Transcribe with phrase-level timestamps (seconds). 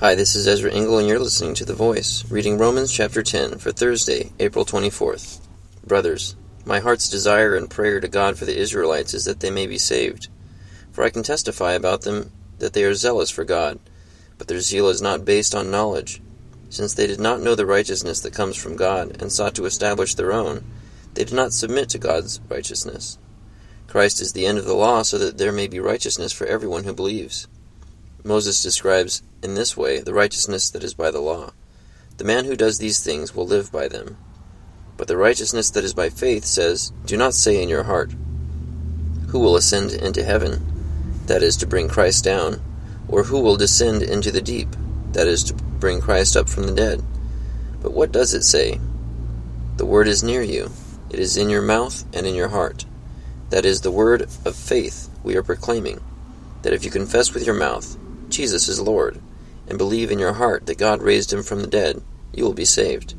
[0.00, 3.58] Hi, this is Ezra Engel, and you're listening to The Voice, reading Romans chapter 10
[3.58, 5.46] for Thursday, April 24th.
[5.86, 9.66] Brothers, my heart's desire and prayer to God for the Israelites is that they may
[9.66, 10.28] be saved.
[10.90, 13.78] For I can testify about them that they are zealous for God,
[14.38, 16.22] but their zeal is not based on knowledge.
[16.70, 20.14] Since they did not know the righteousness that comes from God, and sought to establish
[20.14, 20.64] their own,
[21.12, 23.18] they did not submit to God's righteousness.
[23.86, 26.84] Christ is the end of the law, so that there may be righteousness for everyone
[26.84, 27.48] who believes.
[28.24, 31.52] Moses describes in this way the righteousness that is by the law.
[32.16, 34.16] The man who does these things will live by them.
[34.96, 38.12] But the righteousness that is by faith says, Do not say in your heart,
[39.28, 40.66] Who will ascend into heaven?
[41.26, 42.60] That is, to bring Christ down.
[43.08, 44.68] Or who will descend into the deep?
[45.12, 47.02] That is, to bring Christ up from the dead.
[47.80, 48.78] But what does it say?
[49.78, 50.70] The word is near you,
[51.08, 52.84] it is in your mouth and in your heart.
[53.48, 56.00] That is the word of faith we are proclaiming.
[56.62, 57.96] That if you confess with your mouth,
[58.28, 59.20] Jesus is Lord,
[59.70, 62.02] and believe in your heart that God raised him from the dead,
[62.34, 63.14] you will be saved.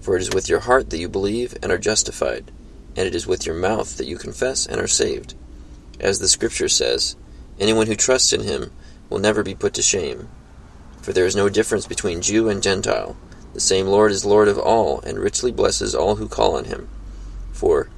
[0.00, 2.50] For it is with your heart that you believe and are justified,
[2.96, 5.34] and it is with your mouth that you confess and are saved.
[6.00, 7.14] As the Scripture says,
[7.58, 8.72] anyone who trusts in him
[9.10, 10.30] will never be put to shame.
[11.02, 13.16] For there is no difference between Jew and Gentile.
[13.52, 16.88] The same Lord is Lord of all, and richly blesses all who call on him.
[17.52, 17.90] For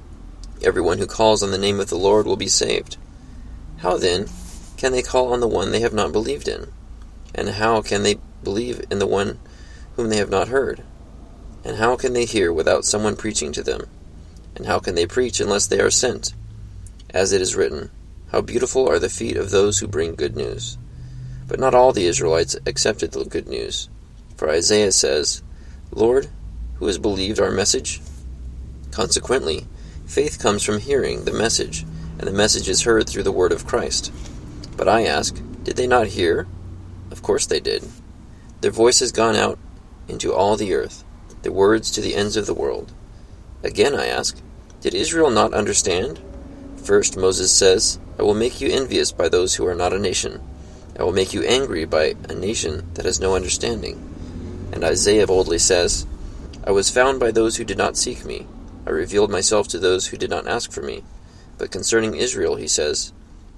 [0.61, 2.97] everyone who calls on the name of the Lord will be saved.
[3.77, 4.27] How then
[4.75, 6.67] can they call on the one they have not believed in?
[7.35, 9.39] And how can they believe in the one
[9.95, 10.83] whom they have not heard?
[11.63, 13.87] And how can they hear without someone preaching to them?
[14.55, 16.33] And how can they preach unless they are sent?
[17.09, 17.89] As it is written,
[18.31, 20.77] How beautiful are the feet of those who bring good news.
[21.47, 23.89] But not all the Israelites accepted the good news.
[24.35, 25.41] For Isaiah says,
[25.91, 26.29] Lord,
[26.75, 28.01] who has believed our message?
[28.91, 29.65] Consequently,
[30.05, 31.85] faith comes from hearing the message,
[32.17, 34.11] and the message is heard through the word of Christ.
[34.75, 36.47] But I ask, did they not hear?
[37.13, 37.83] Of course they did.
[38.61, 39.59] Their voice has gone out
[40.07, 41.03] into all the earth,
[41.43, 42.91] their words to the ends of the world.
[43.61, 44.41] Again I ask,
[44.81, 46.19] did Israel not understand?
[46.83, 50.41] First Moses says, I will make you envious by those who are not a nation.
[50.97, 54.01] I will make you angry by a nation that has no understanding.
[54.71, 56.07] And Isaiah boldly says,
[56.65, 58.47] I was found by those who did not seek me.
[58.87, 61.03] I revealed myself to those who did not ask for me.
[61.59, 63.13] But concerning Israel, he says,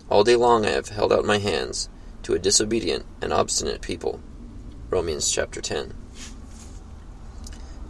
[0.09, 1.87] all day long I have held out my hands
[2.25, 4.19] to a disobedient and obstinate people.
[4.89, 5.93] Romans chapter 10.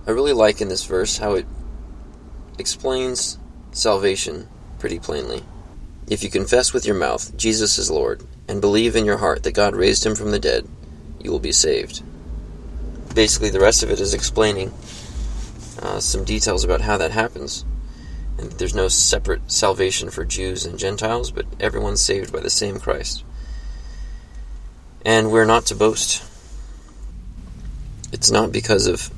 [0.06, 1.46] I really like in this verse how it
[2.60, 3.38] explains
[3.72, 5.42] salvation pretty plainly.
[6.10, 9.54] If you confess with your mouth Jesus is Lord and believe in your heart that
[9.54, 10.68] God raised him from the dead,
[11.22, 12.04] you will be saved.
[13.16, 14.74] Basically, the rest of it is explaining
[15.82, 17.64] uh, some details about how that happens
[18.38, 22.82] and there's no separate salvation for Jews and Gentiles, but everyone's saved by the same
[22.82, 23.24] Christ.
[25.06, 26.24] And we're not to boast.
[28.12, 29.12] It's not because of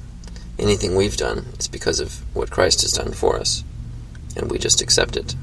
[0.60, 3.64] anything we've done, it's because of what Christ has done for us.
[4.36, 5.36] And we just accept it,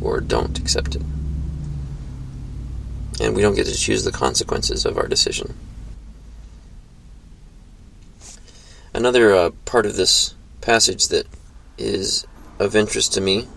[0.00, 1.02] or don't accept it.
[3.20, 5.54] And we don't get to choose the consequences of our decision.
[8.94, 11.26] Another uh, part of this passage that
[11.76, 12.26] is
[12.58, 13.48] of interest to me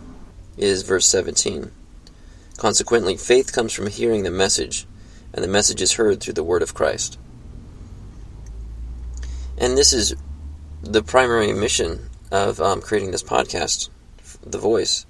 [0.57, 1.71] is verse 17.
[2.57, 4.85] Consequently, faith comes from hearing the message,
[5.33, 7.17] and the message is heard through the word of Christ.
[9.57, 10.15] And this is
[10.81, 13.89] the primary mission of um, creating this podcast,
[14.45, 15.05] The Voice,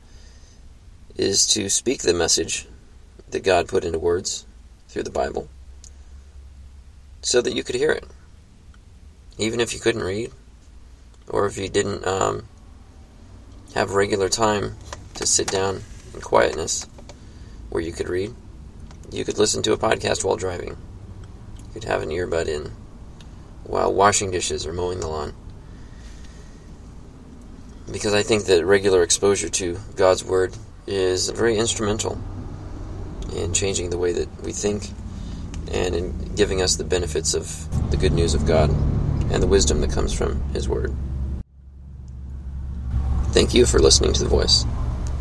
[1.16, 2.68] is to speak the message
[3.30, 4.46] that God put into words
[4.90, 5.48] through the Bible
[7.22, 8.06] so that you could hear it.
[9.38, 10.32] Even if you couldn't read,
[11.30, 12.44] or if you didn't um,
[13.74, 14.76] have regular time
[15.16, 15.82] to sit down
[16.14, 16.88] in quietness
[17.70, 18.34] where you could read.
[19.12, 20.70] You could listen to a podcast while driving.
[20.70, 22.72] You could have an earbud in
[23.66, 25.34] while washing dishes or mowing the lawn.
[27.92, 30.56] Because I think that regular exposure to God's Word
[30.88, 32.22] is very instrumental
[33.36, 34.90] in changing the way that we think
[35.72, 39.82] and in giving us the benefits of the good news of God and the wisdom
[39.82, 40.96] that comes from His Word.
[43.32, 44.66] Thank you for listening to The Voice.